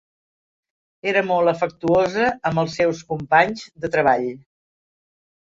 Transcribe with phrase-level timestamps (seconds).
[1.11, 4.27] Era molt afectuosa amb els seus companys de treball.